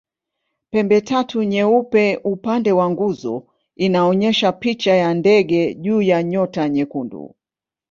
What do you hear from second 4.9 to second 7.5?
ya ndege juu ya nyota nyekundu.